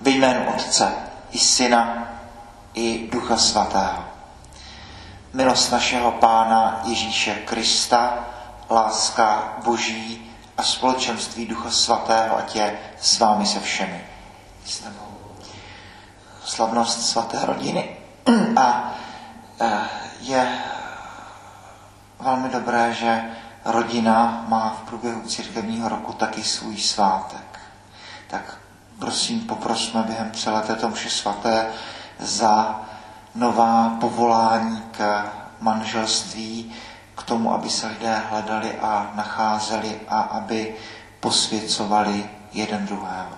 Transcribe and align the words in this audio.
Ve 0.00 0.10
jménu 0.10 0.54
Otce 0.54 0.92
i 1.30 1.38
Syna 1.38 2.08
i 2.74 3.08
Ducha 3.12 3.36
Svatého. 3.36 4.04
Milost 5.32 5.72
našeho 5.72 6.12
Pána 6.12 6.80
Ježíše 6.84 7.34
Krista, 7.34 8.24
láska 8.70 9.56
Boží 9.64 10.32
a 10.56 10.62
společenství 10.62 11.46
Ducha 11.46 11.70
Svatého, 11.70 12.38
ať 12.38 12.56
je 12.56 12.78
s 13.00 13.18
vámi 13.18 13.46
se 13.46 13.60
všemi. 13.60 14.06
S 14.64 14.82
Slavnost 16.44 17.08
svaté 17.08 17.46
rodiny. 17.46 17.96
A 18.56 18.94
e, 19.60 19.88
je 20.20 20.58
velmi 22.20 22.48
dobré, 22.48 22.92
že 22.94 23.24
rodina 23.64 24.44
má 24.48 24.76
v 24.82 24.88
průběhu 24.88 25.22
církevního 25.22 25.88
roku 25.88 26.12
taky 26.12 26.42
svůj 26.42 26.76
svátek. 26.76 27.60
Tak 28.28 28.58
prosím, 28.98 29.40
poprosme 29.40 30.02
během 30.02 30.32
celé 30.32 30.62
této 30.62 30.88
mše 30.88 31.10
svaté 31.10 31.72
za 32.18 32.80
nová 33.34 33.96
povolání 34.00 34.82
k 34.90 35.24
manželství, 35.60 36.74
k 37.16 37.22
tomu, 37.22 37.54
aby 37.54 37.70
se 37.70 37.86
lidé 37.86 38.22
hledali 38.30 38.78
a 38.78 39.10
nacházeli 39.14 40.00
a 40.08 40.20
aby 40.20 40.76
posvěcovali 41.20 42.30
jeden 42.52 42.86
druhého. 42.86 43.32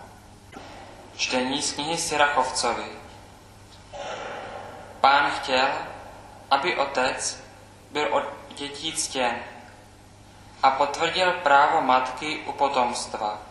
Čtení 1.16 1.62
z 1.62 1.72
knihy 1.72 1.98
Sirachovcovi. 1.98 2.84
Pán 5.00 5.30
chtěl, 5.30 5.68
aby 6.50 6.76
otec 6.76 7.38
byl 7.92 8.14
od 8.14 8.24
dětí 8.58 8.92
ctěn 8.92 9.36
a 10.62 10.70
potvrdil 10.70 11.32
právo 11.32 11.82
matky 11.82 12.38
u 12.46 12.52
potomstva. 12.52 13.47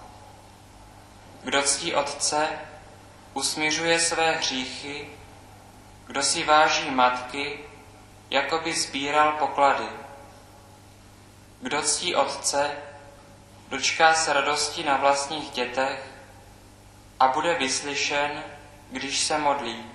Kdo 1.47 1.61
ctí 1.61 1.95
otce, 1.95 2.47
usměřuje 3.33 3.99
své 3.99 4.31
hříchy, 4.31 5.09
kdo 6.07 6.23
si 6.23 6.43
váží 6.43 6.91
matky, 6.91 7.59
jako 8.29 8.59
by 8.59 8.73
sbíral 8.73 9.31
poklady. 9.31 9.87
Kdo 11.61 11.81
ctí 11.81 12.15
otce, 12.15 12.71
dočká 13.67 14.13
se 14.13 14.33
radosti 14.33 14.83
na 14.83 14.97
vlastních 14.97 15.49
dětech 15.49 16.11
a 17.19 17.27
bude 17.27 17.53
vyslyšen, 17.53 18.43
když 18.91 19.19
se 19.19 19.37
modlí. 19.37 19.85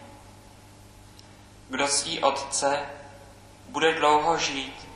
Kdo 1.69 1.89
ctí 1.89 2.23
otce, 2.23 2.87
bude 3.69 3.95
dlouho 3.95 4.39
žít. 4.39 4.89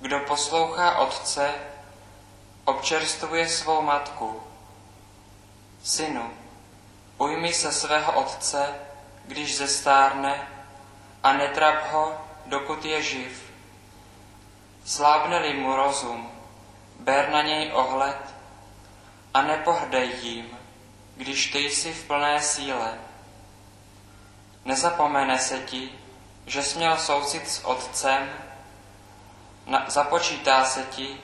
Kdo 0.00 0.20
poslouchá 0.20 0.98
otce, 0.98 1.54
občerstvuje 2.64 3.48
svou 3.48 3.82
matku. 3.82 4.47
Synu, 5.82 6.30
ujmi 7.18 7.52
se 7.52 7.72
svého 7.72 8.12
otce, 8.12 8.74
když 9.24 9.56
zestárne, 9.56 10.48
a 11.22 11.32
netrap 11.32 11.92
ho, 11.92 12.20
dokud 12.46 12.84
je 12.84 13.02
živ. 13.02 13.52
Slábne-li 14.84 15.54
mu 15.54 15.76
rozum, 15.76 16.30
ber 17.00 17.28
na 17.30 17.42
něj 17.42 17.72
ohled 17.72 18.34
a 19.34 19.42
nepohrdej 19.42 20.10
jím, 20.22 20.58
když 21.16 21.50
ty 21.50 21.58
jsi 21.58 21.92
v 21.92 22.06
plné 22.06 22.42
síle. 22.42 22.98
Nezapomene 24.64 25.38
se 25.38 25.58
ti, 25.58 25.92
že 26.46 26.62
směl 26.62 26.96
soucit 26.96 27.50
s 27.50 27.64
otcem, 27.64 28.30
na, 29.66 29.84
započítá 29.88 30.64
se 30.64 30.82
ti 30.82 31.20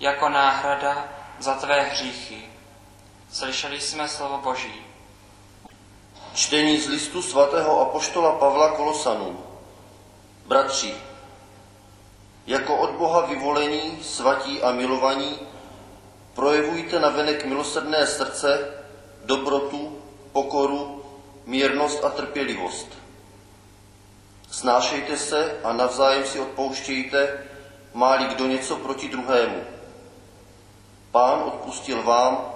jako 0.00 0.28
náhrada 0.28 1.04
za 1.38 1.54
tvé 1.54 1.82
hříchy. 1.82 2.55
Slyšeli 3.32 3.80
jsme 3.80 4.08
slovo 4.08 4.38
Boží. 4.38 4.86
Čtení 6.34 6.80
z 6.80 6.88
listu 6.88 7.22
svatého 7.22 7.80
apoštola 7.80 8.32
Pavla 8.32 8.76
Kolosanů. 8.76 9.40
Bratři, 10.46 10.94
jako 12.46 12.76
od 12.76 12.90
Boha 12.90 13.26
vyvolení, 13.26 13.98
svatí 14.02 14.62
a 14.62 14.72
milovaní, 14.72 15.38
projevujte 16.34 17.00
na 17.00 17.08
venek 17.08 17.44
milosrdné 17.44 18.06
srdce, 18.06 18.74
dobrotu, 19.24 20.02
pokoru, 20.32 21.04
mírnost 21.46 22.04
a 22.04 22.10
trpělivost. 22.10 22.88
Snášejte 24.50 25.16
se 25.16 25.60
a 25.64 25.72
navzájem 25.72 26.24
si 26.24 26.40
odpouštějte, 26.40 27.44
má-li 27.94 28.24
kdo 28.24 28.46
něco 28.46 28.76
proti 28.76 29.08
druhému. 29.08 29.64
Pán 31.10 31.42
odpustil 31.42 32.02
vám, 32.02 32.55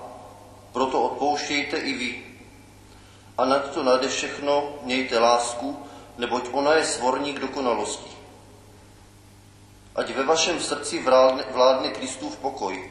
proto 0.72 1.02
odpouštějte 1.02 1.76
i 1.76 1.92
vy. 1.92 2.22
A 3.38 3.44
nad 3.44 3.70
to 3.74 3.82
nade 3.82 4.08
všechno 4.08 4.72
mějte 4.82 5.18
lásku, 5.18 5.86
neboť 6.18 6.48
ona 6.52 6.74
je 6.74 6.84
svorník 6.84 7.40
dokonalosti. 7.40 8.10
Ať 9.96 10.14
ve 10.14 10.22
vašem 10.22 10.60
srdci 10.60 11.02
vládne, 11.02 11.44
vládne 11.50 11.88
Kristův 11.90 12.36
pokoj. 12.36 12.90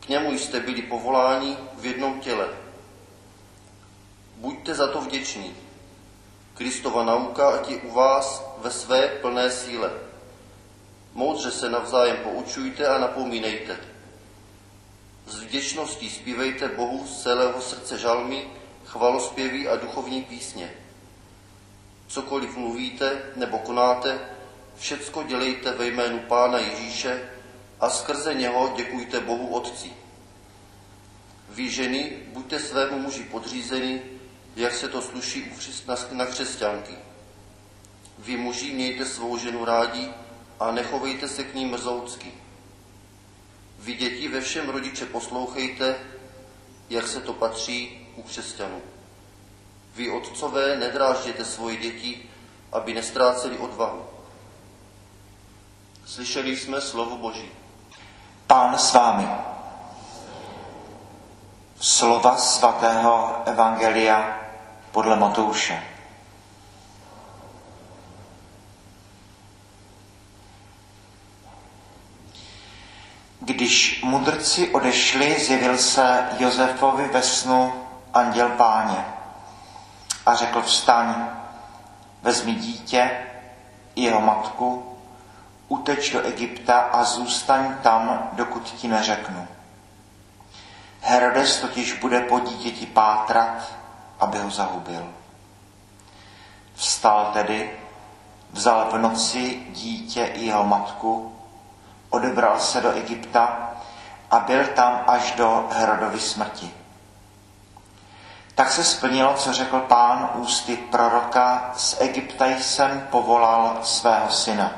K 0.00 0.08
němu 0.08 0.32
jste 0.32 0.60
byli 0.60 0.82
povoláni 0.82 1.56
v 1.78 1.86
jednom 1.86 2.20
těle. 2.20 2.48
Buďte 4.36 4.74
za 4.74 4.86
to 4.86 5.00
vděční. 5.00 5.56
Kristova 6.54 7.04
nauka 7.04 7.50
ať 7.50 7.68
je 7.68 7.76
u 7.76 7.92
vás 7.92 8.44
ve 8.58 8.70
své 8.70 9.08
plné 9.08 9.50
síle. 9.50 9.90
Moudře 11.14 11.50
se 11.50 11.70
navzájem 11.70 12.16
poučujte 12.16 12.86
a 12.86 12.98
napomínejte. 12.98 13.89
S 15.30 15.40
vděčností 15.40 16.10
zpívejte 16.10 16.68
Bohu 16.68 17.06
z 17.06 17.22
celého 17.22 17.62
srdce 17.62 17.98
žalmy, 17.98 18.48
chvalospěví 18.84 19.68
a 19.68 19.76
duchovní 19.76 20.22
písně. 20.22 20.74
Cokoliv 22.06 22.56
mluvíte 22.56 23.22
nebo 23.36 23.58
konáte, 23.58 24.18
všecko 24.76 25.22
dělejte 25.22 25.72
ve 25.72 25.86
jménu 25.86 26.18
Pána 26.18 26.58
Ježíše 26.58 27.30
a 27.80 27.90
skrze 27.90 28.34
něho 28.34 28.72
děkujte 28.76 29.20
Bohu 29.20 29.46
Otci. 29.46 29.92
Vy 31.48 31.68
ženy, 31.68 32.12
buďte 32.32 32.60
svému 32.60 32.98
muži 32.98 33.22
podřízeni, 33.22 34.02
jak 34.56 34.74
se 34.74 34.88
to 34.88 35.02
sluší 35.02 35.52
na 36.12 36.26
křesťanky. 36.26 36.94
Vy 38.18 38.36
muži 38.36 38.72
mějte 38.72 39.04
svou 39.04 39.38
ženu 39.38 39.64
rádi 39.64 40.08
a 40.60 40.70
nechovejte 40.72 41.28
se 41.28 41.44
k 41.44 41.54
ní 41.54 41.66
mrzoucky. 41.66 42.32
Vy 43.80 43.94
děti 43.94 44.28
ve 44.28 44.40
všem 44.40 44.68
rodiče 44.68 45.06
poslouchejte, 45.06 45.96
jak 46.90 47.06
se 47.08 47.20
to 47.20 47.32
patří 47.32 48.08
u 48.16 48.22
křesťanů. 48.22 48.80
Vy 49.96 50.10
otcové 50.10 50.76
nedrážděte 50.76 51.44
svoje 51.44 51.76
děti, 51.76 52.28
aby 52.72 52.94
nestráceli 52.94 53.58
odvahu. 53.58 54.04
Slyšeli 56.06 56.56
jsme 56.56 56.80
slovo 56.80 57.16
Boží. 57.16 57.50
Pán 58.46 58.78
s 58.78 58.92
vámi. 58.94 59.28
Slova 61.80 62.36
svatého 62.36 63.42
Evangelia 63.46 64.40
podle 64.92 65.16
Matouše. 65.16 65.89
Když 73.70 74.02
mudrci 74.02 74.68
odešli, 74.68 75.40
zjevil 75.40 75.78
se 75.78 76.28
Josefovi 76.38 77.08
ve 77.08 77.22
snu 77.22 77.72
anděl 78.14 78.48
páně 78.48 79.04
a 80.26 80.34
řekl 80.34 80.62
vstaň, 80.62 81.14
vezmi 82.22 82.54
dítě 82.54 83.10
i 83.94 84.02
jeho 84.02 84.20
matku, 84.20 84.96
uteč 85.68 86.12
do 86.12 86.22
Egypta 86.22 86.78
a 86.78 87.04
zůstaň 87.04 87.74
tam, 87.82 88.30
dokud 88.32 88.62
ti 88.62 88.88
neřeknu. 88.88 89.48
Herodes 91.00 91.60
totiž 91.60 91.92
bude 91.92 92.20
po 92.20 92.40
dítěti 92.40 92.86
pátrat, 92.86 93.72
aby 94.20 94.38
ho 94.38 94.50
zahubil. 94.50 95.08
Vstal 96.74 97.30
tedy, 97.32 97.78
vzal 98.50 98.88
v 98.92 98.98
noci 98.98 99.62
dítě 99.70 100.24
i 100.24 100.44
jeho 100.44 100.64
matku, 100.64 101.39
odebral 102.10 102.58
se 102.60 102.80
do 102.80 102.92
Egypta 102.92 103.70
a 104.30 104.40
byl 104.40 104.66
tam 104.66 105.04
až 105.06 105.32
do 105.32 105.68
Herodovy 105.72 106.20
smrti. 106.20 106.74
Tak 108.54 108.72
se 108.72 108.84
splnilo, 108.84 109.34
co 109.34 109.52
řekl 109.52 109.80
pán 109.80 110.30
ústy 110.34 110.76
proroka, 110.76 111.72
z 111.76 111.96
Egypta 112.00 112.46
jsem 112.46 113.06
povolal 113.10 113.78
svého 113.82 114.30
syna. 114.30 114.72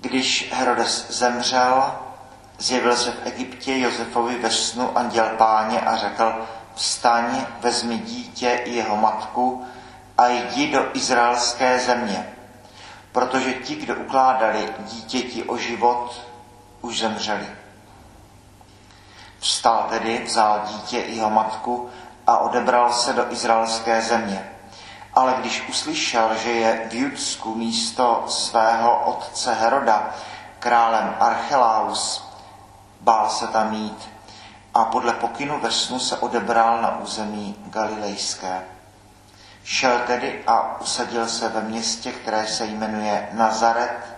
Když 0.00 0.52
Herodes 0.52 1.10
zemřel, 1.10 1.94
zjevil 2.58 2.96
se 2.96 3.10
v 3.10 3.26
Egyptě 3.26 3.78
Josefovi 3.78 4.38
ve 4.38 4.50
snu 4.50 4.98
anděl 4.98 5.28
páně 5.38 5.80
a 5.80 5.96
řekl, 5.96 6.46
vstaň, 6.74 7.46
vezmi 7.60 7.98
dítě 7.98 8.50
i 8.64 8.74
jeho 8.74 8.96
matku 8.96 9.66
a 10.18 10.26
jdi 10.26 10.72
do 10.72 10.90
izraelské 10.94 11.78
země, 11.78 12.34
protože 13.14 13.54
ti, 13.54 13.74
kdo 13.74 13.94
ukládali 13.94 14.74
dítěti 14.78 15.44
o 15.44 15.56
život, 15.56 16.20
už 16.80 17.00
zemřeli. 17.00 17.46
Vstal 19.38 19.86
tedy, 19.88 20.22
vzal 20.24 20.60
dítě 20.66 21.00
i 21.00 21.16
jeho 21.16 21.30
matku 21.30 21.90
a 22.26 22.38
odebral 22.38 22.92
se 22.92 23.12
do 23.12 23.32
izraelské 23.32 24.02
země. 24.02 24.50
Ale 25.14 25.34
když 25.38 25.68
uslyšel, 25.68 26.30
že 26.36 26.50
je 26.50 26.88
v 26.90 26.94
Judsku 26.94 27.54
místo 27.54 28.24
svého 28.28 29.04
otce 29.04 29.54
Heroda 29.54 30.14
králem 30.58 31.16
Archelaus, 31.20 32.28
bál 33.00 33.28
se 33.28 33.46
tam 33.46 33.72
jít 33.74 34.08
a 34.74 34.84
podle 34.84 35.12
pokynu 35.12 35.60
ve 35.60 35.70
snu 35.70 35.98
se 35.98 36.16
odebral 36.16 36.82
na 36.82 36.98
území 36.98 37.56
Galilejské. 37.66 38.73
Šel 39.64 39.98
tedy 40.06 40.44
a 40.46 40.80
usadil 40.80 41.28
se 41.28 41.48
ve 41.48 41.62
městě, 41.62 42.12
které 42.12 42.46
se 42.46 42.66
jmenuje 42.66 43.28
Nazaret, 43.32 44.16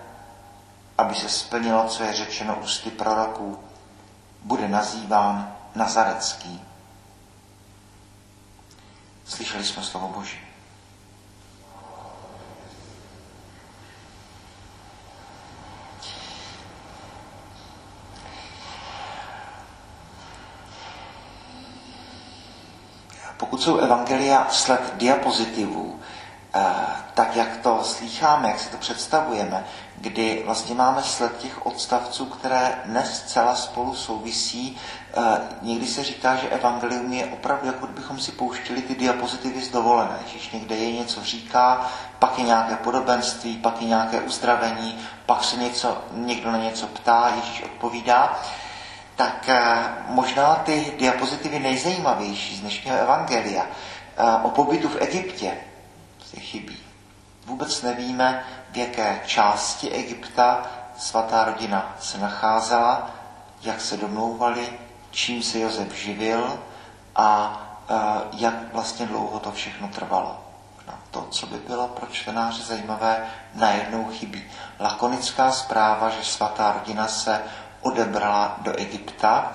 aby 0.98 1.14
se 1.14 1.28
splnilo, 1.28 1.88
co 1.88 2.02
je 2.02 2.12
řečeno 2.12 2.56
ústy 2.56 2.90
proroků. 2.90 3.58
Bude 4.43 4.69
nazýván 4.69 5.56
Nazarecký. 5.75 6.64
Slyšeli 9.25 9.64
jsme 9.64 9.82
slovo 9.82 10.08
Boží. 10.08 10.45
Pokud 23.36 23.62
jsou 23.62 23.76
evangelia 23.76 24.46
sled 24.50 24.92
diapozitivů, 24.94 26.00
eh, 26.54 26.62
tak 27.14 27.36
jak 27.36 27.56
to 27.56 27.84
slýcháme, 27.84 28.48
jak 28.48 28.60
si 28.60 28.68
to 28.68 28.76
představujeme, 28.76 29.64
kdy 29.96 30.42
vlastně 30.46 30.74
máme 30.74 31.02
sled 31.02 31.38
těch 31.38 31.66
odstavců, 31.66 32.24
které 32.26 32.78
dnes 32.84 33.18
zcela 33.18 33.54
spolu 33.54 33.94
souvisí. 33.94 34.78
Eh, 35.16 35.40
někdy 35.62 35.86
se 35.86 36.04
říká, 36.04 36.36
že 36.36 36.48
evangelium 36.48 37.12
je 37.12 37.26
opravdu, 37.26 37.66
jako 37.66 37.86
bychom 37.86 38.18
si 38.18 38.32
pouštili 38.32 38.82
ty 38.82 38.94
diapozitivy 38.94 39.62
z 39.62 39.68
dovolené. 39.68 40.18
Ježíš 40.26 40.50
někde 40.50 40.76
je 40.76 40.92
něco 40.92 41.24
říká, 41.24 41.90
pak 42.18 42.38
je 42.38 42.44
nějaké 42.44 42.76
podobenství, 42.76 43.56
pak 43.56 43.82
je 43.82 43.88
nějaké 43.88 44.20
uzdravení, 44.20 44.98
pak 45.26 45.44
se 45.44 45.56
něco, 45.56 46.04
někdo 46.12 46.52
na 46.52 46.58
něco 46.58 46.86
ptá, 46.86 47.32
Ježíš 47.36 47.62
odpovídá 47.62 48.40
tak 49.16 49.48
eh, 49.48 49.78
možná 50.08 50.54
ty 50.54 50.92
diapozitivy 50.98 51.58
nejzajímavější 51.58 52.56
z 52.56 52.60
dnešního 52.60 52.96
evangelia 52.96 53.66
eh, 53.66 54.22
o 54.42 54.50
pobytu 54.50 54.88
v 54.88 54.96
Egyptě 55.00 55.52
si 56.26 56.40
chybí. 56.40 56.78
Vůbec 57.46 57.82
nevíme, 57.82 58.44
v 58.70 58.76
jaké 58.76 59.20
části 59.26 59.90
Egypta 59.90 60.62
svatá 60.98 61.44
rodina 61.44 61.96
se 62.00 62.18
nacházela, 62.18 63.10
jak 63.62 63.80
se 63.80 63.96
domlouvali, 63.96 64.78
čím 65.10 65.42
se 65.42 65.58
Josef 65.58 65.94
živil 65.94 66.58
a 67.16 67.60
eh, 67.90 67.94
jak 68.32 68.72
vlastně 68.72 69.06
dlouho 69.06 69.40
to 69.40 69.52
všechno 69.52 69.88
trvalo. 69.88 70.42
To, 71.10 71.26
co 71.30 71.46
by 71.46 71.56
bylo 71.56 71.88
pro 71.88 72.06
čtenáře 72.06 72.62
zajímavé, 72.62 73.26
najednou 73.54 74.04
chybí. 74.04 74.44
Lakonická 74.80 75.52
zpráva, 75.52 76.08
že 76.08 76.24
svatá 76.24 76.72
rodina 76.72 77.08
se 77.08 77.42
odebrala 77.86 78.56
do 78.58 78.76
Egypta. 78.76 79.52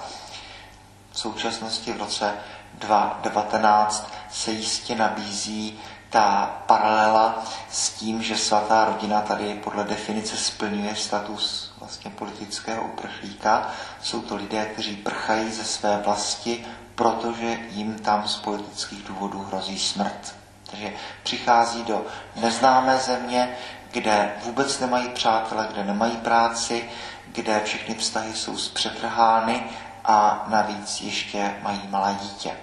V 1.11 1.19
současnosti 1.19 1.93
v 1.93 1.97
roce 1.97 2.33
2019 2.73 4.11
se 4.31 4.51
jistě 4.51 4.95
nabízí 4.95 5.79
ta 6.09 6.55
paralela 6.65 7.43
s 7.71 7.89
tím, 7.89 8.23
že 8.23 8.37
svatá 8.37 8.85
rodina 8.85 9.21
tady 9.21 9.53
podle 9.63 9.83
definice 9.83 10.37
splňuje 10.37 10.95
status 10.95 11.73
vlastně 11.79 12.11
politického 12.11 12.83
uprchlíka. 12.83 13.67
Jsou 14.01 14.21
to 14.21 14.35
lidé, 14.35 14.65
kteří 14.65 14.95
prchají 14.95 15.51
ze 15.51 15.63
své 15.63 15.97
vlasti, 15.97 16.65
protože 16.95 17.57
jim 17.69 17.99
tam 17.99 18.27
z 18.27 18.35
politických 18.35 19.03
důvodů 19.03 19.39
hrozí 19.43 19.79
smrt. 19.79 20.35
Takže 20.71 20.93
přichází 21.23 21.83
do 21.83 22.05
neznámé 22.35 22.97
země, 22.97 23.57
kde 23.91 24.33
vůbec 24.43 24.79
nemají 24.79 25.09
přátele, 25.09 25.67
kde 25.71 25.83
nemají 25.83 26.17
práci, 26.17 26.89
kde 27.33 27.61
všechny 27.63 27.95
vztahy 27.95 28.33
jsou 28.33 28.57
zpřetrhány 28.57 29.63
a 30.05 30.45
navíc 30.47 31.01
ještě 31.01 31.55
mají 31.61 31.81
malé 31.89 32.17
dítě. 32.21 32.57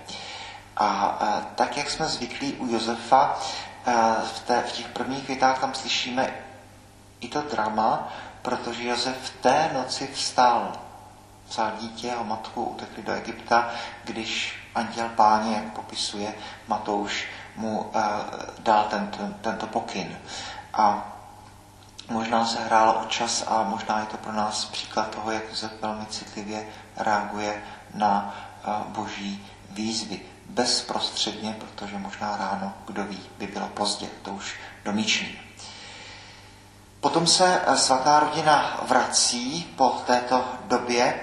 A 0.77 1.19
tak, 1.55 1.77
jak 1.77 1.91
jsme 1.91 2.07
zvyklí 2.07 2.53
u 2.53 2.67
Josefa, 2.67 3.39
v, 4.35 4.41
té, 4.41 4.63
v 4.63 4.73
těch 4.73 4.89
prvních 4.89 5.29
větách 5.29 5.61
tam 5.61 5.75
slyšíme 5.75 6.31
i 7.21 7.29
to 7.29 7.43
drama, 7.43 8.09
protože 8.43 8.89
Josef 8.89 9.17
v 9.23 9.43
té 9.43 9.71
noci 9.75 10.07
vstal. 10.07 10.73
Vzal 11.49 11.73
dítě 11.81 12.15
a 12.15 12.23
matku, 12.23 12.65
utekli 12.65 13.03
do 13.03 13.13
Egypta, 13.13 13.71
když 14.05 14.61
anděl 14.75 15.09
páně, 15.09 15.55
jak 15.57 15.73
popisuje 15.73 16.35
Matouš, 16.69 17.27
mu 17.57 17.81
uh, 17.81 18.03
dal 18.59 18.85
tento, 18.85 19.19
tento 19.41 19.67
pokyn. 19.67 20.19
A 20.73 21.13
možná 22.11 22.47
se 22.47 22.65
hrálo 22.65 23.01
o 23.01 23.05
čas 23.05 23.45
a 23.47 23.63
možná 23.63 24.01
je 24.01 24.07
to 24.07 24.17
pro 24.17 24.33
nás 24.33 24.65
příklad 24.65 25.11
toho, 25.11 25.31
jak 25.31 25.49
Josef 25.49 25.73
velmi 25.81 26.07
citlivě 26.07 26.69
reaguje 26.97 27.63
na 27.95 28.35
eh, 28.65 28.71
boží 28.89 29.47
výzvy. 29.71 30.21
Bezprostředně, 30.49 31.57
protože 31.61 31.99
možná 31.99 32.37
ráno, 32.37 32.73
kdo 32.87 33.05
ví, 33.05 33.21
by 33.39 33.47
bylo 33.47 33.69
pozdě, 33.69 34.07
to 34.23 34.31
už 34.31 34.55
domýšlí. 34.85 35.39
Potom 37.01 37.27
se 37.27 37.61
eh, 37.67 37.77
svatá 37.77 38.21
rodina 38.21 38.81
vrací 38.89 39.73
po 39.77 39.89
této 40.07 40.45
době 40.65 41.21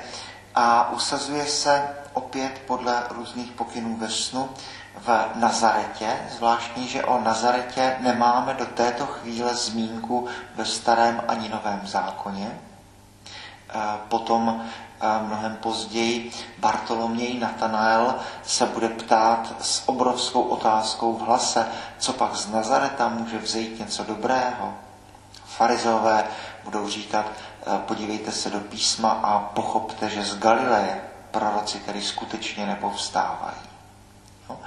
a 0.55 0.91
usazuje 0.91 1.45
se 1.45 1.89
opět 2.13 2.61
podle 2.67 3.03
různých 3.09 3.51
pokynů 3.51 3.97
ve 3.97 4.09
snu 4.09 4.49
v 4.97 5.29
Nazaretě. 5.35 6.19
Zvláštní, 6.37 6.87
že 6.87 7.03
o 7.03 7.21
Nazaretě 7.21 7.95
nemáme 7.99 8.53
do 8.53 8.65
této 8.65 9.05
chvíle 9.05 9.55
zmínku 9.55 10.27
ve 10.55 10.65
starém 10.65 11.23
ani 11.27 11.49
novém 11.49 11.81
zákoně. 11.83 12.47
E, 12.49 13.79
potom 14.07 14.61
e, 15.01 15.23
mnohem 15.23 15.55
později 15.55 16.31
Bartoloměj 16.57 17.39
Natanael 17.39 18.15
se 18.43 18.65
bude 18.65 18.89
ptát 18.89 19.53
s 19.61 19.89
obrovskou 19.89 20.41
otázkou 20.41 21.13
v 21.13 21.21
hlase, 21.21 21.67
co 21.97 22.13
pak 22.13 22.35
z 22.35 22.51
Nazareta 22.51 23.09
může 23.09 23.37
vzejít 23.37 23.79
něco 23.79 24.03
dobrého. 24.03 24.73
Farizové 25.45 26.23
budou 26.63 26.89
říkat, 26.89 27.25
podívejte 27.85 28.31
se 28.31 28.49
do 28.49 28.59
písma 28.59 29.09
a 29.11 29.39
pochopte, 29.39 30.09
že 30.09 30.23
z 30.23 30.39
Galileje 30.39 31.01
proroci 31.31 31.79
tedy 31.79 32.01
skutečně 32.01 32.65
nepovstávají. 32.65 33.57
No. 34.49 34.59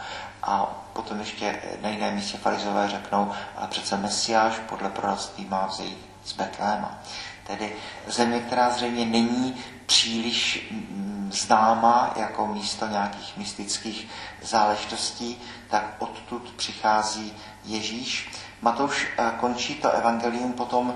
A 0.42 0.66
potom 0.92 1.20
ještě 1.20 1.62
na 1.82 1.88
jiném 1.88 2.14
místě 2.14 2.38
farizové 2.38 2.88
řeknou, 2.88 3.32
ale 3.56 3.68
přece 3.68 3.96
Mesiáš 3.96 4.54
podle 4.68 4.90
proroctví 4.90 5.46
má 5.50 5.66
vzejít 5.66 5.98
z 6.24 6.32
Betléma. 6.32 6.98
Tedy 7.46 7.76
země, 8.06 8.40
která 8.40 8.70
zřejmě 8.70 9.06
není 9.06 9.56
příliš 9.86 10.68
mm, 10.70 11.30
známá 11.32 12.12
jako 12.16 12.46
místo 12.46 12.86
nějakých 12.86 13.36
mystických 13.36 14.08
záležitostí, 14.42 15.40
tak 15.70 15.94
odtud 15.98 16.50
přichází 16.56 17.32
Ježíš. 17.64 18.30
Matouš 18.62 19.06
eh, 19.18 19.32
končí 19.40 19.74
to 19.74 19.90
evangelium 19.90 20.52
potom 20.52 20.94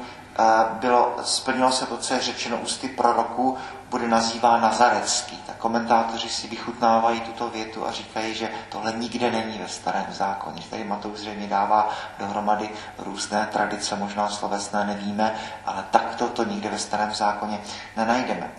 bylo, 0.72 1.16
splnilo 1.22 1.72
se 1.72 1.86
to, 1.86 1.96
co 1.96 2.14
je 2.14 2.20
řečeno 2.20 2.56
ústy 2.56 2.88
proroků, 2.88 3.58
bude 3.90 4.08
nazývá 4.08 4.56
Nazarecký. 4.56 5.36
Tak 5.46 5.56
komentátoři 5.56 6.28
si 6.28 6.48
vychutnávají 6.48 7.20
tuto 7.20 7.48
větu 7.48 7.86
a 7.86 7.92
říkají, 7.92 8.34
že 8.34 8.50
tohle 8.68 8.92
nikde 8.92 9.30
není 9.30 9.58
ve 9.58 9.68
starém 9.68 10.06
zákoně. 10.10 10.62
Tady 10.70 10.84
Matouš 10.84 11.18
zřejmě 11.18 11.46
dává 11.46 11.88
dohromady 12.18 12.70
různé 12.98 13.48
tradice, 13.52 13.96
možná 13.96 14.28
slovesné, 14.28 14.84
nevíme, 14.84 15.34
ale 15.66 15.84
takto 15.90 16.28
to 16.28 16.44
nikde 16.44 16.68
ve 16.68 16.78
starém 16.78 17.14
zákoně 17.14 17.60
nenajdeme. 17.96 18.50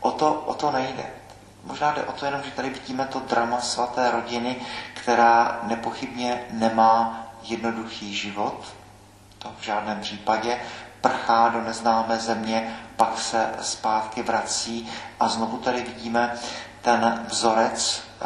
O 0.00 0.10
to, 0.10 0.32
o 0.34 0.54
to 0.54 0.70
nejde. 0.70 1.04
Možná 1.64 1.92
jde 1.92 2.04
o 2.04 2.12
to 2.12 2.24
jenom, 2.24 2.42
že 2.42 2.50
tady 2.50 2.70
vidíme 2.70 3.04
to 3.04 3.20
drama 3.20 3.60
svaté 3.60 4.10
rodiny, 4.10 4.56
která 4.94 5.60
nepochybně 5.62 6.44
nemá 6.50 7.26
jednoduchý 7.42 8.14
život, 8.14 8.64
to 9.38 9.52
v 9.60 9.64
žádném 9.64 10.00
případě, 10.00 10.60
prchá 11.04 11.48
do 11.48 11.60
neznámé 11.60 12.18
země, 12.18 12.76
pak 12.96 13.20
se 13.20 13.50
zpátky 13.60 14.22
vrací 14.22 14.88
a 15.20 15.28
znovu 15.28 15.56
tady 15.58 15.82
vidíme 15.82 16.38
ten 16.82 17.24
vzorec 17.28 18.02
eh, 18.20 18.24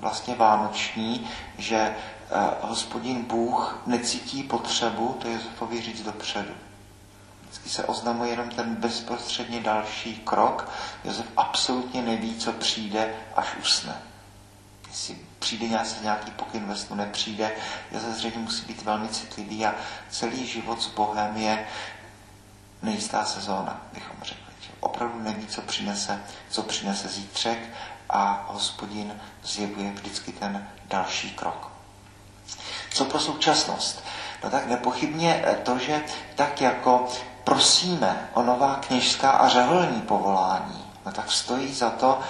vlastně 0.00 0.34
vánoční, 0.34 1.30
že 1.58 1.76
eh, 1.76 1.94
hospodin 2.60 3.22
Bůh 3.24 3.82
necítí 3.86 4.42
potřebu 4.42 5.16
to 5.22 5.28
Josefovi 5.28 5.80
říct 5.80 6.02
dopředu. 6.02 6.52
Vždycky 7.42 7.68
se 7.68 7.84
oznamuje 7.84 8.30
jenom 8.30 8.48
ten 8.50 8.74
bezprostředně 8.74 9.60
další 9.60 10.16
krok. 10.24 10.68
Josef 11.04 11.26
absolutně 11.36 12.02
neví, 12.02 12.36
co 12.36 12.52
přijde, 12.52 13.14
až 13.36 13.46
usne 13.60 13.96
jestli 14.92 15.18
přijde 15.42 15.68
nějaký, 15.68 16.02
nějaký 16.02 16.30
pokyn 16.30 16.66
ve 16.66 16.76
snu, 16.76 16.96
nepřijde, 16.96 17.52
Josef 17.92 18.14
zřejmě 18.14 18.38
musí 18.38 18.66
být 18.66 18.82
velmi 18.82 19.08
citlivý 19.08 19.66
a 19.66 19.74
celý 20.10 20.46
život 20.46 20.82
s 20.82 20.86
Bohem 20.86 21.36
je 21.36 21.66
nejistá 22.82 23.24
sezóna, 23.24 23.80
bychom 23.92 24.16
řekli. 24.22 24.52
opravdu 24.80 25.22
neví, 25.22 25.46
co 25.46 25.62
přinese, 25.62 26.22
co 26.48 26.62
přinese 26.62 27.08
zítřek 27.08 27.58
a 28.10 28.46
hospodin 28.48 29.20
zjevuje 29.42 29.92
vždycky 29.92 30.32
ten 30.32 30.68
další 30.84 31.30
krok. 31.30 31.70
Co 32.94 33.04
pro 33.04 33.20
současnost? 33.20 34.04
No 34.44 34.50
tak 34.50 34.66
nepochybně 34.66 35.44
to, 35.62 35.78
že 35.78 36.04
tak 36.34 36.60
jako 36.60 37.08
prosíme 37.44 38.28
o 38.34 38.42
nová 38.42 38.74
kněžská 38.74 39.30
a 39.30 39.48
řeholní 39.48 40.00
povolání, 40.00 40.84
no 41.06 41.12
tak 41.12 41.32
stojí 41.32 41.74
za 41.74 41.90
to 41.90 42.20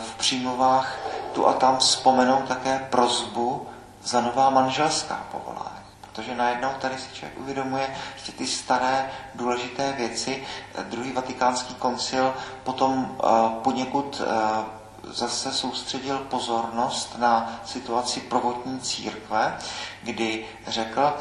v 0.00 0.14
přímluvách 0.16 0.98
tu 1.32 1.46
a 1.46 1.52
tam 1.52 1.78
vzpomenout 1.78 2.44
také 2.48 2.86
prozbu 2.90 3.66
za 4.02 4.20
nová 4.20 4.50
manželská 4.50 5.26
povolání. 5.32 5.76
Protože 6.00 6.34
najednou 6.34 6.68
tady 6.80 6.98
si 6.98 7.14
člověk 7.14 7.40
uvědomuje 7.40 7.96
že 8.24 8.32
ty 8.32 8.46
staré 8.46 9.10
důležité 9.34 9.92
věci. 9.92 10.44
Druhý 10.82 11.12
vatikánský 11.12 11.74
koncil 11.74 12.34
potom 12.64 13.16
eh, 13.18 13.26
poněkud 13.62 14.22
eh, 14.24 14.64
zase 15.12 15.52
soustředil 15.52 16.18
pozornost 16.18 17.18
na 17.18 17.60
situaci 17.64 18.20
prvotní 18.20 18.80
církve, 18.80 19.58
kdy 20.02 20.46
řekl, 20.66 21.14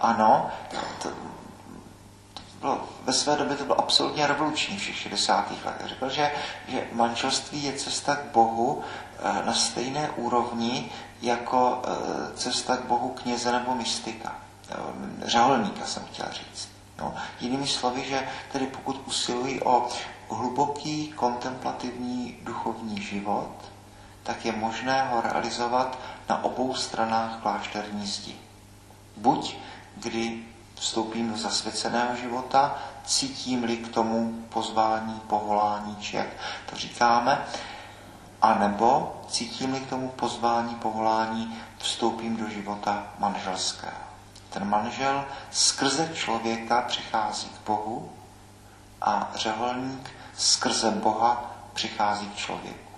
ano, 0.00 0.50
bylo, 2.60 2.88
ve 3.04 3.12
své 3.12 3.36
době 3.36 3.56
to 3.56 3.64
bylo 3.64 3.80
absolutně 3.80 4.26
revoluční 4.26 4.78
v 4.78 4.82
60. 4.82 5.50
letech. 5.64 5.86
Řekl, 5.86 6.08
že, 6.08 6.32
že 6.68 6.86
manželství 6.92 7.62
je 7.64 7.72
cesta 7.72 8.16
k 8.16 8.24
Bohu 8.24 8.82
eh, 9.18 9.46
na 9.46 9.54
stejné 9.54 10.10
úrovni 10.10 10.90
jako 11.22 11.82
eh, 11.84 12.36
cesta 12.36 12.76
k 12.76 12.84
Bohu 12.84 13.08
kněze 13.08 13.52
nebo 13.52 13.74
mystika. 13.74 14.36
Eh, 14.70 14.76
řeholníka 15.24 15.86
jsem 15.86 16.04
chtěl 16.04 16.26
říct. 16.32 16.68
No, 16.98 17.14
jinými 17.40 17.66
slovy, 17.66 18.04
že 18.04 18.28
tedy 18.52 18.66
pokud 18.66 19.02
usilují 19.06 19.62
o 19.62 19.88
hluboký 20.30 21.12
kontemplativní 21.16 22.38
duchovní 22.42 23.02
život, 23.02 23.54
tak 24.22 24.44
je 24.44 24.52
možné 24.52 25.08
ho 25.10 25.20
realizovat 25.20 25.98
na 26.28 26.44
obou 26.44 26.74
stranách 26.74 27.42
klášterní 27.42 28.06
zdi. 28.06 28.36
Buď 29.16 29.56
kdy 29.96 30.44
vstoupím 30.80 31.30
do 31.30 31.36
zasvěceného 31.36 32.16
života, 32.16 32.78
cítím-li 33.04 33.76
k 33.76 33.88
tomu 33.88 34.44
pozvání, 34.48 35.20
povolání, 35.26 35.96
či 35.96 36.16
jak 36.16 36.26
to 36.70 36.76
říkáme, 36.76 37.44
a 38.42 38.54
nebo 38.54 39.20
cítím-li 39.28 39.80
k 39.80 39.88
tomu 39.88 40.08
pozvání, 40.08 40.74
povolání, 40.74 41.62
vstoupím 41.78 42.36
do 42.36 42.48
života 42.48 43.06
manželského. 43.18 44.00
Ten 44.50 44.68
manžel 44.68 45.24
skrze 45.50 46.10
člověka 46.14 46.82
přichází 46.82 47.48
k 47.48 47.66
Bohu 47.66 48.12
a 49.02 49.30
řeholník 49.34 50.10
skrze 50.36 50.90
Boha 50.90 51.50
přichází 51.74 52.28
k 52.28 52.36
člověku. 52.36 52.90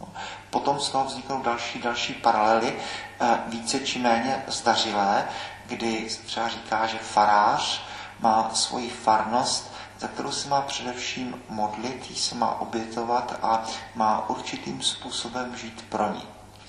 No. 0.00 0.08
Potom 0.50 0.80
z 0.80 0.90
toho 0.90 1.04
vzniknou 1.04 1.42
další, 1.42 1.78
další 1.78 2.14
paralely, 2.14 2.76
eh, 3.20 3.38
více 3.46 3.80
či 3.80 3.98
méně 3.98 4.44
zdařilé, 4.46 5.28
kdy 5.76 6.08
třeba 6.26 6.48
říká, 6.48 6.86
že 6.86 6.98
farář 6.98 7.82
má 8.20 8.50
svoji 8.54 8.90
farnost, 8.90 9.72
za 9.98 10.08
kterou 10.08 10.32
se 10.32 10.48
má 10.48 10.60
především 10.60 11.42
modlit, 11.48 12.10
jí 12.10 12.16
se 12.16 12.34
má 12.34 12.60
obětovat 12.60 13.38
a 13.42 13.64
má 13.94 14.28
určitým 14.28 14.82
způsobem 14.82 15.56
žít 15.56 15.84
pro 15.88 16.12
ní. 16.12 16.22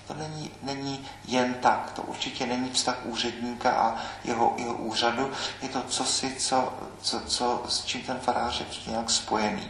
To 0.08 0.14
není, 0.14 0.52
není 0.62 1.06
jen 1.26 1.54
tak, 1.54 1.92
to 1.96 2.02
určitě 2.02 2.46
není 2.46 2.70
vztah 2.70 2.98
úředníka 3.04 3.72
a 3.72 3.96
jeho, 4.24 4.54
jeho 4.58 4.74
úřadu, 4.74 5.32
je 5.62 5.70
to 5.70 5.84
cosi, 5.84 6.36
co, 6.36 6.74
co, 7.02 7.20
co, 7.20 7.64
s 7.70 7.86
čím 7.86 8.02
ten 8.02 8.20
farář 8.20 8.60
je 8.60 8.92
nějak 8.92 9.10
spojený. 9.10 9.70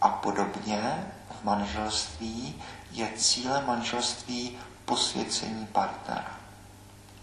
A 0.00 0.08
podobně 0.08 1.06
v 1.40 1.44
manželství 1.44 2.62
je 2.92 3.08
cílem 3.16 3.66
manželství 3.66 4.58
posvěcení 4.84 5.66
partnera. 5.66 6.36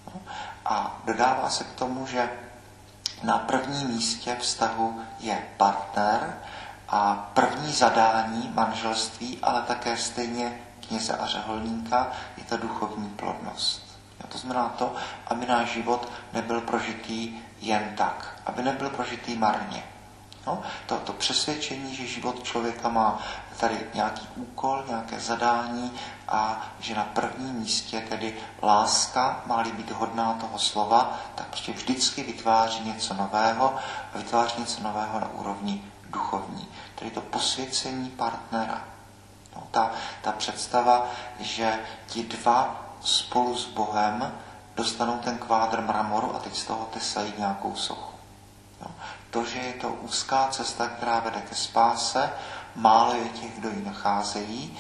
No? 0.06 0.22
A 0.66 1.02
dodává 1.06 1.50
se 1.50 1.64
k 1.64 1.74
tomu, 1.74 2.08
že 2.08 2.30
na 3.24 3.38
prvním 3.38 3.88
místě 3.88 4.38
vztahu 4.40 5.02
je 5.20 5.44
partner 5.58 6.38
a 6.90 7.30
první 7.34 7.74
zadání 7.74 8.52
manželství, 8.54 9.40
ale 9.42 9.62
také 9.62 9.98
stejně 9.98 10.60
kněze 10.88 11.18
a 11.18 11.26
řeholníka, 11.28 12.12
je 12.38 12.44
ta 12.44 12.58
duchovní 12.58 13.10
plodnost. 13.10 13.98
A 14.24 14.28
to 14.28 14.38
znamená 14.38 14.70
to, 14.70 14.96
aby 15.28 15.46
náš 15.46 15.70
život 15.70 16.12
nebyl 16.34 16.62
prožitý 16.62 17.38
jen 17.62 17.94
tak, 17.96 18.42
aby 18.46 18.64
nebyl 18.64 18.90
prožitý 18.90 19.38
marně. 19.38 19.84
No, 20.48 20.62
to, 20.86 20.98
to 20.98 21.14
přesvědčení, 21.14 21.96
že 21.96 22.08
život 22.08 22.44
člověka 22.44 22.90
má 22.90 23.20
tady 23.60 23.88
nějaký 23.94 24.28
úkol, 24.36 24.84
nějaké 24.88 25.20
zadání 25.20 25.92
a 26.28 26.68
že 26.80 26.96
na 26.96 27.04
prvním 27.04 27.56
místě 27.56 28.04
tedy 28.10 28.38
láska 28.62 29.44
má-li 29.46 29.72
být 29.72 29.92
hodná 29.92 30.34
toho 30.34 30.60
slova, 30.60 31.20
tak 31.36 31.48
prostě 31.48 31.72
vždycky 31.72 32.24
vytváří 32.24 32.84
něco 32.84 33.14
nového 33.14 33.76
a 34.14 34.18
vytváří 34.18 34.60
něco 34.60 34.84
nového 34.84 35.20
na 35.20 35.30
úrovni 35.30 35.84
duchovní. 36.10 36.68
Tedy 36.96 37.12
to 37.12 37.22
posvěcení 37.22 38.10
partnera. 38.10 38.84
No, 39.56 39.64
ta, 39.72 39.92
ta 40.22 40.32
představa, 40.32 41.06
že 41.40 41.80
ti 42.08 42.24
dva 42.24 42.84
spolu 43.02 43.58
s 43.58 43.66
Bohem 43.66 44.34
dostanou 44.76 45.18
ten 45.18 45.38
kvádr 45.38 45.82
mramoru 45.82 46.36
a 46.36 46.40
teď 46.40 46.56
z 46.56 46.66
toho 46.66 46.86
tesají 46.94 47.34
nějakou 47.38 47.76
sochu. 47.76 48.14
No, 48.82 48.92
to, 49.34 49.46
že 49.46 49.60
je 49.60 49.74
to 49.74 49.90
úzká 49.90 50.48
cesta, 50.48 50.88
která 50.88 51.20
vede 51.20 51.42
ke 51.42 51.56
spáse, 51.56 52.32
málo 52.76 53.14
je 53.16 53.30
těch, 53.30 53.60
kdo 53.60 53.70
ji 53.70 53.84
nacházejí 53.86 54.78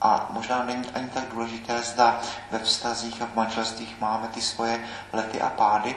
a 0.00 0.26
možná 0.30 0.64
není 0.64 0.90
ani 0.94 1.08
tak 1.08 1.24
důležité, 1.28 1.82
zda 1.82 2.20
ve 2.50 2.58
vztazích 2.58 3.22
a 3.22 3.26
v 3.26 3.34
manželstvích 3.34 4.00
máme 4.00 4.28
ty 4.28 4.40
svoje 4.40 4.88
lety 5.12 5.40
a 5.40 5.50
pády 5.50 5.96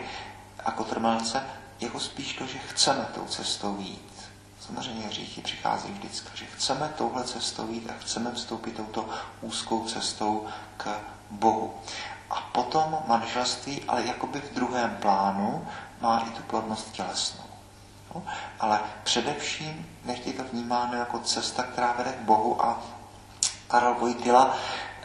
a 0.66 0.72
kotrmelce, 0.72 1.44
jako 1.80 2.00
spíš 2.00 2.34
to, 2.34 2.46
že 2.46 2.58
chceme 2.58 3.06
tou 3.16 3.26
cestou 3.26 3.78
jít. 3.80 4.30
Samozřejmě 4.60 5.08
hříchy 5.08 5.42
přichází 5.42 5.92
vždycky, 5.92 6.30
že 6.38 6.46
chceme 6.46 6.94
touhle 6.98 7.24
cestou 7.24 7.68
jít 7.72 7.90
a 7.90 7.94
chceme 8.02 8.32
vstoupit 8.32 8.76
touto 8.76 9.10
úzkou 9.42 9.86
cestou 9.86 10.48
k 10.78 11.00
Bohu. 11.32 11.74
A 12.30 12.36
potom 12.42 12.98
manželství, 13.08 13.84
ale 13.88 14.06
jakoby 14.06 14.42
v 14.42 14.54
druhém 14.54 14.98
plánu, 15.02 15.68
má 16.02 16.20
i 16.20 16.30
tu 16.30 16.44
plodnost 16.44 16.92
tělesnou. 16.92 17.49
No, 18.16 18.24
ale 18.60 18.80
především 19.04 20.00
nechtě 20.06 20.34
to 20.34 20.44
vnímáno 20.44 20.98
jako 20.98 21.20
cesta, 21.20 21.64
která 21.64 21.94
vede 21.98 22.12
k 22.12 22.22
Bohu 22.22 22.66
a 22.66 22.80
Karel 23.68 23.94
Vojtila 23.94 24.56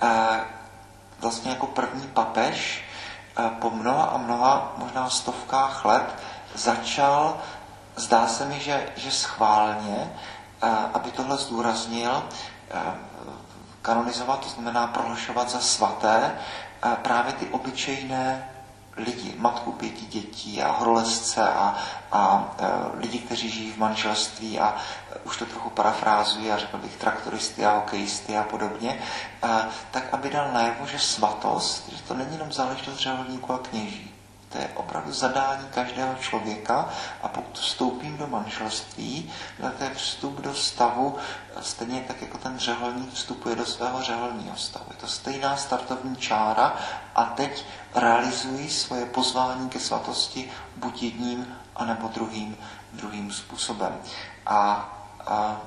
eh, 0.03 0.41
vlastně 1.19 1.51
jako 1.51 1.67
první 1.67 2.07
papež 2.09 2.85
eh, 3.39 3.51
po 3.61 3.71
mnoha 3.71 4.05
a 4.05 4.17
mnoha, 4.17 4.73
možná 4.77 5.11
stovkách 5.11 5.85
let, 5.85 6.15
začal, 6.55 7.37
zdá 7.97 8.27
se 8.27 8.45
mi, 8.45 8.61
že, 8.61 8.93
že 8.97 9.11
schválně, 9.11 10.13
eh, 10.63 10.69
aby 10.95 11.11
tohle 11.11 11.37
zdůraznil, 11.37 12.29
kanonizovat, 13.83 14.41
to 14.41 14.49
znamená 14.49 14.87
prohlašovat 14.87 15.51
za 15.51 15.61
svaté, 15.61 16.39
právě 17.03 17.33
ty 17.33 17.47
obyčejné 17.47 18.49
lidi, 18.97 19.35
matku 19.39 19.73
pěti 19.73 20.07
dětí 20.07 20.63
a 20.63 20.73
horolezce 20.73 21.49
a, 21.49 21.75
a 22.13 22.55
e, 22.59 22.67
lidi, 22.99 23.19
kteří 23.19 23.51
žijí 23.51 23.73
v 23.73 23.79
manželství 23.79 24.59
a 24.59 24.77
e, 25.13 25.19
už 25.19 25.37
to 25.37 25.47
trochu 25.47 25.71
parafrázuji 25.71 26.53
a 26.53 26.59
řekl 26.59 26.79
bych 26.79 26.97
traktoristy 26.97 27.67
a 27.67 27.75
hokejisty 27.75 28.37
a 28.37 28.43
podobně, 28.43 28.99
e, 29.45 29.49
tak 29.91 30.05
aby 30.13 30.31
dal 30.31 30.53
najevo, 30.53 30.87
že 30.87 30.99
svatost, 30.99 31.89
že 31.93 32.03
to 32.03 32.15
není 32.15 32.33
jenom 32.33 32.53
záležitost 32.53 32.99
řeholníků 32.99 33.53
a 33.53 33.59
kněží, 33.59 34.14
to 34.55 34.61
je 34.61 34.69
opravdu 34.75 35.13
zadání 35.13 35.67
každého 35.75 36.15
člověka 36.15 36.89
a 37.23 37.29
pokud 37.29 37.59
vstoupím 37.59 38.17
do 38.17 38.27
manželství, 38.27 39.33
to 39.79 39.85
je 39.85 39.91
vstup 39.95 40.41
do 40.41 40.55
stavu, 40.55 41.17
stejně 41.61 42.05
tak 42.09 42.23
jako 42.23 42.39
ten 42.39 42.59
řeholník 42.59 43.13
vstupuje 43.13 43.57
do 43.57 43.67
svého 43.67 44.03
řeholního 44.03 44.57
stavu. 44.57 44.85
Je 44.91 44.97
to 44.97 45.07
stejná 45.07 45.57
startovní 45.57 46.17
čára 46.17 46.77
a 47.15 47.25
teď 47.25 47.65
realizuji 47.95 48.71
svoje 48.71 49.07
pozvání 49.07 49.69
ke 49.71 49.81
svatosti 49.81 50.51
buď 50.77 51.03
jedním, 51.03 51.59
anebo 51.77 52.09
druhým, 52.09 52.57
druhým 52.93 53.33
způsobem. 53.33 53.99
A, 54.47 54.89
a 55.27 55.61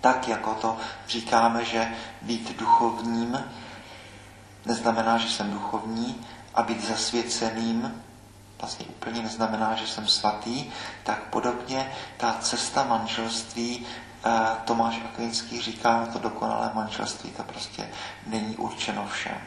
tak, 0.00 0.28
jako 0.28 0.54
to 0.54 0.76
říkáme, 1.08 1.64
že 1.64 1.94
být 2.22 2.58
duchovním 2.58 3.44
neznamená, 4.66 5.18
že 5.18 5.28
jsem 5.28 5.50
duchovní, 5.50 6.26
a 6.54 6.62
být 6.62 6.88
zasvěceným 6.88 8.02
vlastně 8.60 8.86
úplně 8.86 9.22
neznamená, 9.22 9.74
že 9.74 9.86
jsem 9.86 10.08
svatý, 10.08 10.64
tak 11.02 11.22
podobně 11.22 11.92
ta 12.16 12.36
cesta 12.40 12.84
manželství, 12.84 13.86
eh, 14.24 14.30
Tomáš 14.64 15.00
Akvinský 15.04 15.60
říká, 15.60 16.06
to 16.12 16.18
dokonalé 16.18 16.70
manželství, 16.74 17.30
to 17.30 17.42
prostě 17.42 17.88
není 18.26 18.56
určeno 18.56 19.06
všem. 19.06 19.38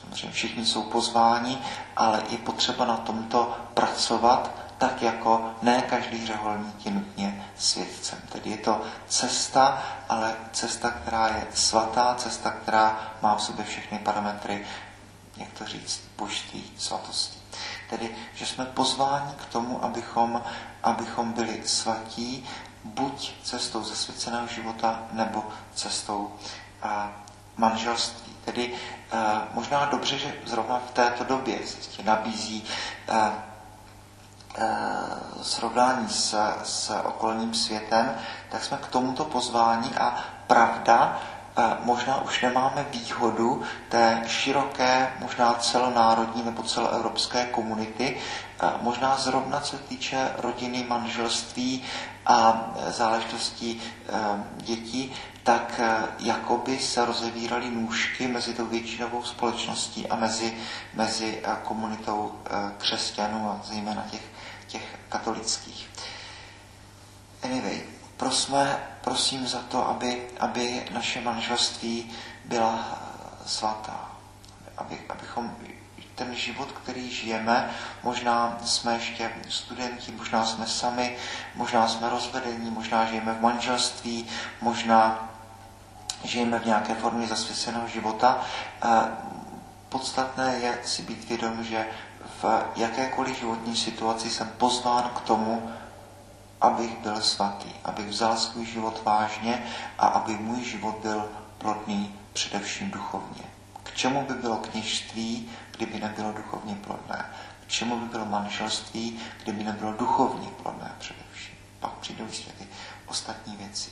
Samozřejmě 0.00 0.30
všichni 0.30 0.66
jsou 0.66 0.82
pozváni, 0.82 1.58
ale 1.96 2.22
je 2.30 2.38
potřeba 2.38 2.84
na 2.84 2.96
tomto 2.96 3.56
pracovat, 3.74 4.50
tak 4.78 5.02
jako 5.02 5.50
ne 5.62 5.82
každý 5.82 6.26
řeholník 6.26 6.86
je 6.86 6.92
nutně 6.92 7.44
svědcem. 7.58 8.18
Tedy 8.32 8.50
je 8.50 8.56
to 8.56 8.80
cesta, 9.08 9.82
ale 10.08 10.34
cesta, 10.52 10.90
která 10.90 11.26
je 11.28 11.46
svatá, 11.54 12.14
cesta, 12.14 12.50
která 12.50 13.00
má 13.22 13.34
v 13.36 13.42
sobě 13.42 13.64
všechny 13.64 13.98
parametry, 13.98 14.66
jak 15.36 15.52
to 15.58 15.64
říct, 15.66 16.00
božství, 16.16 16.64
svatosti. 16.78 17.38
Tedy, 17.90 18.16
že 18.34 18.46
jsme 18.46 18.64
pozváni 18.64 19.32
k 19.36 19.44
tomu, 19.46 19.84
abychom, 19.84 20.42
abychom 20.82 21.32
byli 21.32 21.62
svatí, 21.68 22.48
buď 22.84 23.32
cestou 23.42 23.82
zasvěceného 23.84 24.46
života, 24.46 25.02
nebo 25.12 25.44
cestou 25.74 26.34
a, 26.82 27.12
manželství. 27.56 28.32
Tedy 28.44 28.74
a, 29.12 29.48
možná 29.54 29.84
dobře, 29.84 30.18
že 30.18 30.34
zrovna 30.46 30.78
v 30.78 30.90
této 30.90 31.24
době 31.24 31.58
se 31.66 32.02
nabízí 32.02 32.64
a, 33.08 33.32
srovnání 35.42 36.08
s, 36.08 36.36
s 36.64 36.90
okolním 37.04 37.54
světem, 37.54 38.14
tak 38.50 38.64
jsme 38.64 38.76
k 38.76 38.86
tomuto 38.86 39.24
pozvání 39.24 39.94
a 39.94 40.24
pravda, 40.46 41.20
možná 41.84 42.20
už 42.20 42.42
nemáme 42.42 42.86
výhodu 42.90 43.62
té 43.88 44.22
široké, 44.26 45.12
možná 45.20 45.54
celonárodní 45.54 46.42
nebo 46.42 46.62
celoevropské 46.62 47.46
komunity, 47.46 48.16
možná 48.80 49.16
zrovna 49.16 49.60
co 49.60 49.78
týče 49.78 50.32
rodiny, 50.38 50.84
manželství 50.88 51.84
a 52.26 52.70
záležitostí 52.88 53.80
dětí, 54.56 55.12
tak 55.42 55.80
jakoby 56.18 56.78
se 56.78 57.04
rozevíraly 57.04 57.70
nůžky 57.70 58.28
mezi 58.28 58.54
tou 58.54 58.66
většinovou 58.66 59.22
společností 59.22 60.08
a 60.08 60.16
mezi, 60.16 60.54
mezi 60.94 61.42
komunitou 61.62 62.32
křesťanů 62.78 63.50
a 63.50 63.60
zejména 63.64 64.04
těch, 64.10 64.22
těch 64.66 64.98
katolických. 65.08 65.90
Anyway, 67.42 67.95
prosme, 68.26 68.78
prosím 69.00 69.46
za 69.46 69.58
to, 69.58 69.88
aby, 69.88 70.22
aby 70.40 70.82
naše 70.90 71.20
manželství 71.20 72.10
byla 72.44 72.98
svatá. 73.46 74.10
Aby, 74.76 74.98
abychom 75.08 75.56
ten 76.14 76.34
život, 76.34 76.72
který 76.72 77.10
žijeme, 77.10 77.70
možná 78.02 78.58
jsme 78.64 78.94
ještě 78.94 79.30
studenti, 79.48 80.12
možná 80.12 80.44
jsme 80.46 80.66
sami, 80.66 81.16
možná 81.54 81.88
jsme 81.88 82.10
rozvedení, 82.10 82.70
možná 82.70 83.06
žijeme 83.06 83.32
v 83.32 83.40
manželství, 83.40 84.26
možná 84.60 85.28
žijeme 86.24 86.58
v 86.58 86.66
nějaké 86.66 86.94
formě 86.94 87.26
zasvěceného 87.26 87.88
života. 87.88 88.40
Podstatné 89.88 90.56
je 90.56 90.78
si 90.84 91.02
být 91.02 91.28
vědom, 91.28 91.64
že 91.64 91.86
v 92.42 92.64
jakékoliv 92.76 93.38
životní 93.38 93.76
situaci 93.76 94.30
jsem 94.30 94.48
pozván 94.58 95.10
k 95.14 95.20
tomu, 95.20 95.72
abych 96.60 96.98
byl 96.98 97.20
svatý, 97.20 97.70
abych 97.84 98.06
vzal 98.06 98.36
svůj 98.36 98.66
život 98.66 99.02
vážně 99.04 99.66
a 99.98 100.06
aby 100.06 100.34
můj 100.34 100.64
život 100.64 100.96
byl 101.02 101.28
plodný 101.58 102.14
především 102.32 102.90
duchovně. 102.90 103.44
K 103.82 103.94
čemu 103.94 104.26
by 104.26 104.34
bylo 104.34 104.56
kněžství, 104.56 105.50
kdyby 105.76 106.00
nebylo 106.00 106.32
duchovně 106.32 106.74
plodné? 106.74 107.26
K 107.66 107.68
čemu 107.68 107.96
by 107.96 108.06
bylo 108.06 108.24
manželství, 108.24 109.20
kdyby 109.42 109.64
nebylo 109.64 109.92
duchovně 109.92 110.48
plodné 110.62 110.92
především? 110.98 111.54
Pak 111.80 111.92
přijdou 111.92 112.26
ještě 112.26 112.52
ty 112.52 112.66
ostatní 113.06 113.56
věci. 113.56 113.90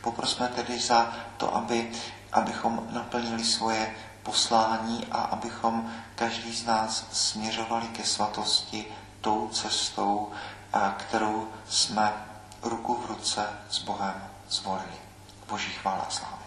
Poprosme 0.00 0.48
tedy 0.48 0.78
za 0.78 1.12
to, 1.36 1.56
aby, 1.56 1.90
abychom 2.32 2.88
naplnili 2.90 3.44
svoje 3.44 3.94
poslání 4.22 5.06
a 5.10 5.18
abychom 5.18 5.92
každý 6.14 6.56
z 6.56 6.66
nás 6.66 7.06
směřovali 7.12 7.86
ke 7.88 8.04
svatosti 8.04 8.86
tou 9.20 9.48
cestou, 9.48 10.32
kterou 10.98 11.48
jsme 11.68 12.12
ruku 12.62 12.94
v 12.94 13.06
ruce 13.06 13.48
s 13.70 13.78
Bohem 13.78 14.30
zvolili. 14.48 14.98
Boží 15.48 15.70
chvála 15.72 16.06
sláva. 16.10 16.39